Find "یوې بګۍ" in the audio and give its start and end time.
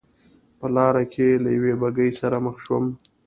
1.57-2.09